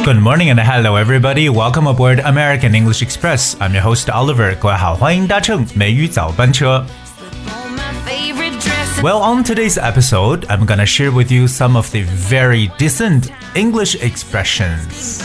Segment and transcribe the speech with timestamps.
[0.00, 1.48] Good morning and hello everybody.
[1.50, 3.56] Welcome aboard American English Express.
[3.60, 4.56] I'm your host Oliver.
[4.56, 6.86] 各位好，欢迎搭乘美语早班车。
[7.46, 9.02] on my favorite dress.
[9.02, 13.96] Well, on today's episode, I'm gonna share with you some of the very decent English
[13.96, 15.20] expressions.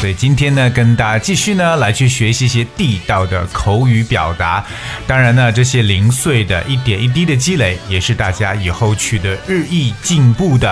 [0.00, 4.64] 所以今天呢，跟大家继续呢来去学习一些地道的口语表达。
[5.06, 10.70] 当然呢，这些零碎的一点一滴的积累，也是大家以后取得日益进步的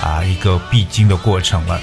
[0.00, 1.80] 啊一个必经的过程了。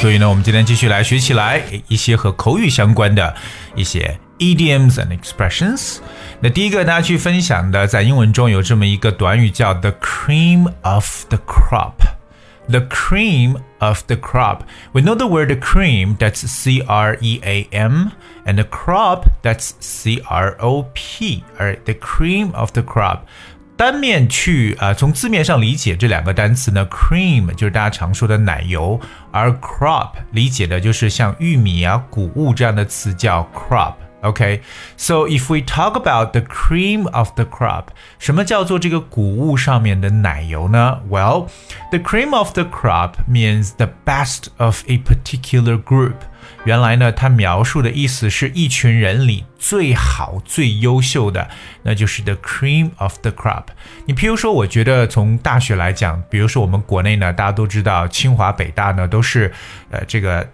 [0.00, 3.34] 所以呢，我们今天继续来学起来一些和口语相关的
[3.74, 5.98] 一些 idioms and expressions。
[6.40, 14.60] 那第一个大家去分享的，在英文中有这么一个短语叫 the cream of the crop。The cream of the crop.
[14.92, 18.12] We know the word cream, that's C R E A M,
[18.46, 21.44] and the crop, that's C R O P.
[21.58, 23.26] Alright, the cream of the crop.
[23.79, 28.99] 单面去啊、呃从字面上理解这两个单词呢，cream 就是大家常说的奶油，
[29.31, 33.93] 而 crop 理解的就是像玉米啊、谷物这样的词叫 crop。
[34.22, 34.62] Okay,
[34.96, 41.02] so if we talk about the cream of the crop，什么叫做这个谷物上面的奶油呢？
[41.10, 41.48] Well,
[41.90, 46.14] the cream of the crop means the best of a particular group.
[46.64, 51.50] 原来呢，它描述的意思是一群人里最好、最优秀的，
[51.82, 53.64] 那就是 the cream of the crop。
[54.06, 59.52] 你譬如说，我觉得从大学来讲，比如说我们国内呢，大家都知道清华、北大呢都是
[59.90, 60.48] 呃这个。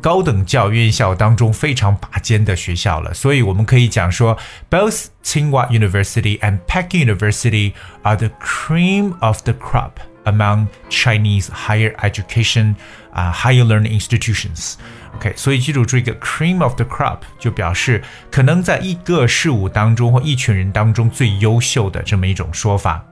[0.00, 4.36] 高等教育院校当中非常拔尖的学校了，所以我们可以讲说，
[4.68, 9.92] both Tsinghua University and Peking University are the cream of the crop
[10.24, 12.74] among Chinese higher education
[13.12, 23.04] 啊、higher learning institutions。OK，所以记住这个 cream of the crop 就表示可能在一个事物当中或一群人当中最优秀的这么一种说法。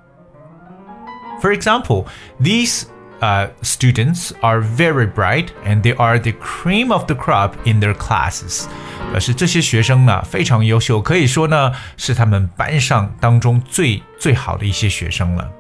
[1.41, 2.07] For example,
[2.43, 2.85] these
[3.21, 7.95] uh, students are very bright and they are the cream of the crop in their
[7.95, 8.67] classes.
[9.11, 15.51] 表示这些学生呢非常优秀，可以说呢是他们班上当中最最好的一些学生了。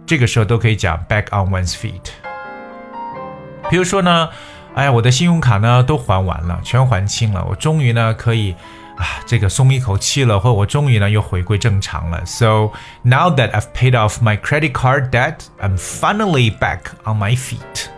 [0.07, 2.11] 这个时候都可以讲 back on one's feet。
[3.71, 4.31] 比如说呢，
[4.75, 8.55] 哎呀，我的信用卡呢都还完了，全还清了，我终于呢可以
[8.97, 12.25] 啊这个松一口气了，或者我终于呢又回归正常了。
[12.25, 12.73] So
[13.03, 17.91] now that I've paid off my credit card debt, I'm finally back on my feet.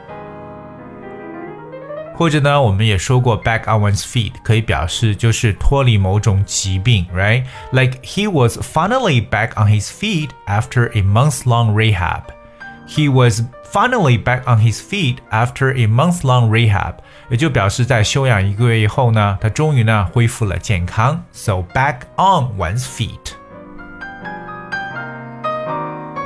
[2.15, 7.45] 或者呢，我们也说过 back on one's feet 可以表示就是脱离某种疾病，right?
[7.73, 12.25] Like he was finally back on his feet after a month-long rehab.
[12.87, 13.43] He was
[13.73, 16.97] finally back on his feet after a month-long rehab.
[17.31, 21.25] 也就表示在休养一个月以后呢，他终于呢恢复了健康。
[21.33, 23.35] So back on one's feet.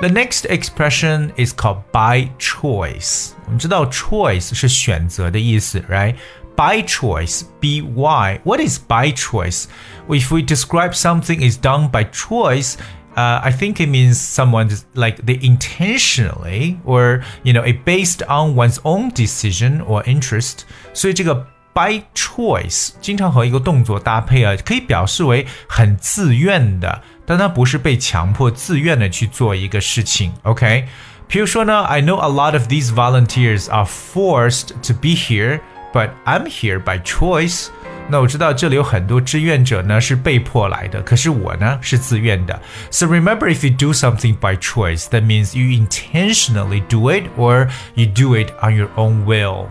[0.00, 3.30] The next expression is called by choice.
[3.46, 6.16] 我们知道 choice 是选择的意思，right?
[6.56, 8.40] By choice, B Y.
[8.44, 9.64] What is by choice?
[10.08, 12.76] If we describe something is done by choice,
[13.16, 18.54] uh, I think it means someone like they intentionally or you know it based on
[18.54, 20.64] one's own decision or interest.
[20.92, 21.46] 所以这个
[21.78, 30.32] by choice 经常和一个动作搭配啊，可以表示为很自愿的，但它不是被强迫、自愿的去做一个事情。
[30.42, 30.86] OK，
[31.26, 35.60] 比如说呢，I know a lot of these volunteers are forced to be here,
[35.92, 37.68] but I'm here by choice.
[38.06, 42.60] 那我知道这里有很多志愿者呢是被迫来的，可是我呢是自愿的。
[42.90, 48.04] So remember, if you do something by choice, that means you intentionally do it or you
[48.04, 49.68] do it on your own will.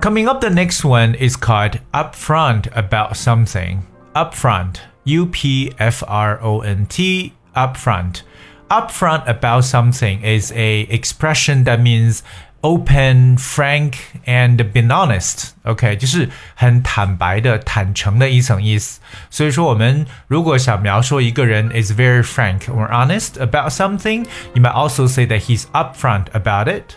[0.00, 3.82] Coming up, the next one is called upfront about something.
[4.14, 8.22] Upfront, U P F R O N T, upfront.
[8.70, 12.22] upfront about something is a expression that means
[12.62, 15.52] open, frank, and being honest.
[15.64, 19.00] OK，就是很坦白的、坦诚的一层意思。
[19.30, 26.68] 所以说，我们如果想描述一个人 is very frank or honest about something, you might also say that he's upfront about
[26.68, 26.96] it.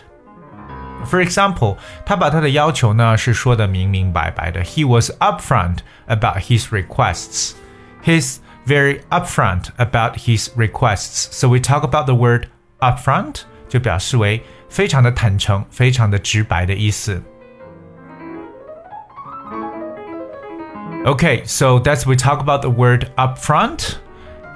[1.06, 4.62] For example，他把他的要求呢是说的明明白白的。
[4.62, 7.52] He was upfront about his requests.
[8.04, 11.28] He's very upfront about his requests.
[11.30, 12.48] So we talk about the word
[12.80, 17.22] upfront，就表示为非常的坦诚、非常的直白的意思。
[21.04, 23.94] Okay, so that's we talk about the word upfront.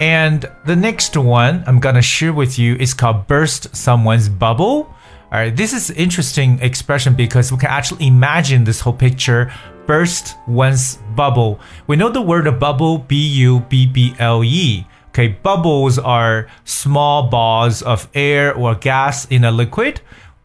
[0.00, 4.86] And the next one I'm gonna share with you is called burst someone's bubble.
[5.30, 9.50] All right, this is interesting expression because we can actually imagine this whole picture
[9.86, 11.58] burst one's bubble.
[11.86, 14.84] We know the word bubble, B U B B L E.
[15.08, 19.96] Okay, bubbles are small balls of air or gas in a liquid.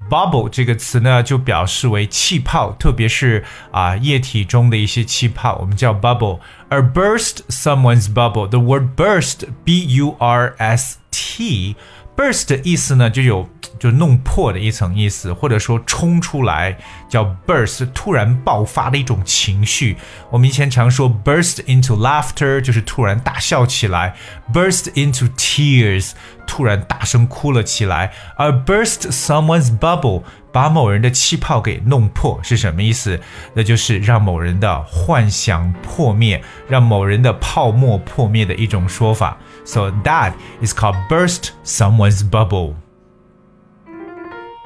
[0.10, 6.40] Bubble 这个词呢，就表示为气泡，特别是啊液体中的一些气泡，我们叫 bubble。
[6.70, 11.76] 而 burst someone's bubble，the word burst, B U R S T。
[12.17, 13.49] Burst 的意思呢，就有
[13.79, 16.77] 就弄破的一层意思，或者说冲出来，
[17.09, 19.97] 叫 burst，突然爆发的一种情绪。
[20.31, 24.15] 我们以前常说 burst into laughter，就是突然大笑起来
[24.53, 26.13] ；burst into tears，
[26.47, 28.13] 突然大声哭了起来。
[28.37, 30.23] 而 burst someone's bubble，
[30.53, 33.19] 把某人的气泡给弄破，是什么意思？
[33.55, 39.39] 那就是让某人的幻想破灭，让某人的泡沫破灭的一种说法。
[39.65, 42.75] So that is called burst someone's bubble.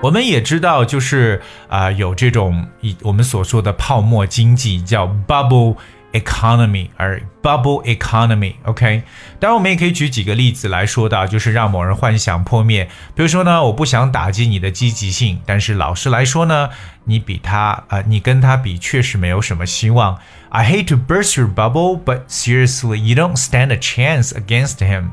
[0.03, 5.77] 我们也知道，就是啊、有这种以我们所说的泡沫经济，叫 bubble
[6.16, 9.04] economy，而 bubble economy，OK，、okay?
[9.40, 12.86] 当然我们也可以举几个例子来说到，就是让某人幻想破灭。
[13.16, 16.70] 比如说呢，我不想打击你的积极性，但是老实来说呢，
[17.06, 20.20] 你比他啊、呃，你跟他比确实没有什么希望。
[20.50, 25.12] I hate to burst your bubble, but seriously, you don't stand a chance against him.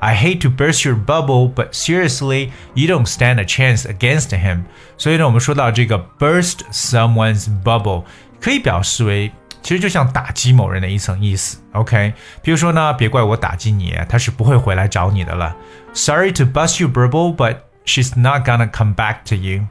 [0.00, 4.64] I hate to burst your bubble, but seriously, you don't stand a chance against him.
[4.98, 8.02] 所以呢，我们说到这个 burst someone's bubble，
[8.40, 9.30] 可以表示为
[9.62, 11.58] 其实就像打击某人的一层意思。
[11.72, 15.56] OK，比如说呢，别怪我打击你，他是不会回来找你的了。
[15.94, 19.66] Sorry to bust your bubble, but she's not gonna come back to you.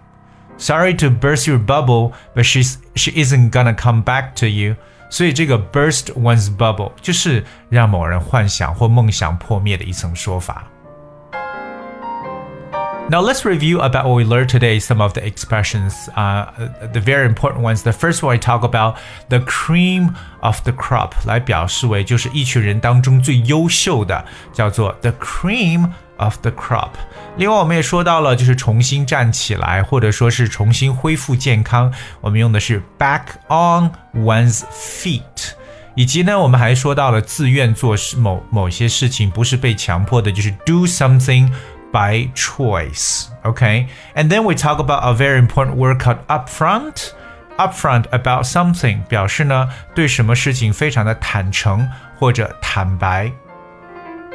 [0.57, 4.75] Sorry to burst your bubble, but she's she isn't gonna come back to you.
[5.09, 10.63] 所以这个 burst one's bubble 就是让某人幻想或梦想破灭的一层说法。
[13.09, 14.79] Now let's review about what we learned today.
[14.79, 16.45] Some of the expressions, uh,
[16.93, 17.83] the very important ones.
[17.83, 18.95] The first one I talk about
[19.27, 24.23] the cream of the crop，来表示为就是一群人当中最优秀的，
[24.53, 26.91] 叫做 the cream of the crop。
[27.35, 31.91] 另外，我们也说到了，就是重新站起来，或者说是重新恢复健康，
[32.21, 35.51] 我们用的是 back on one's feet。
[35.95, 41.49] 以及呢，我们还说到了自愿做事某某些事情，不是被强迫的，就是 do something
[41.91, 43.27] by choice.
[43.43, 47.13] Okay, and then we talk about a very important word called upfront.
[47.57, 53.31] Upfront about something 表示呢对什么事情非常的坦诚或者坦白。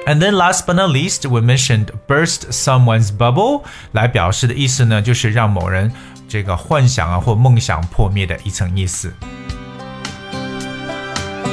[0.06, 5.90] And then last but not least, we mentioned burst someone's bubble 来表示的意思呢，就是让某人
[6.28, 9.12] 这个幻想啊或梦想破灭的一层意思。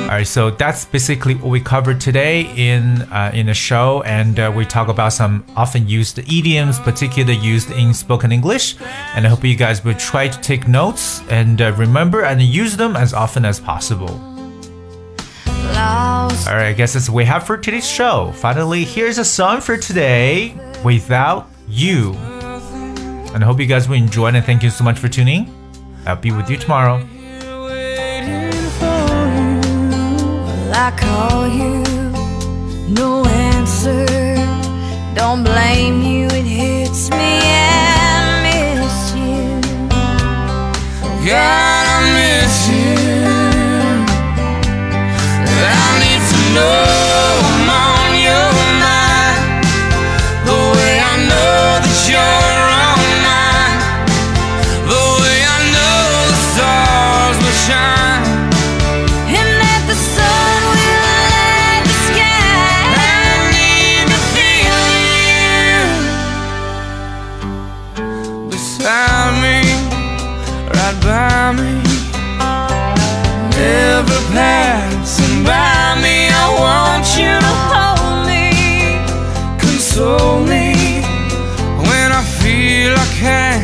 [0.09, 4.51] Alright, so that's basically what we covered today in uh, in the show, and uh,
[4.57, 8.77] we talk about some often used idioms, particularly used in spoken English.
[9.15, 12.75] And I hope you guys will try to take notes and uh, remember and use
[12.75, 14.19] them as often as possible.
[15.77, 18.33] Alright, I guess that's what we have for today's show.
[18.33, 22.15] Finally, here's a song for today, "Without You."
[23.35, 24.37] And I hope you guys will enjoy it.
[24.37, 25.53] And thank you so much for tuning.
[26.07, 27.07] I'll be with you tomorrow.
[30.81, 31.83] I call you,
[32.95, 33.98] no answer.
[79.99, 81.03] told me
[81.89, 83.58] when I feel I can.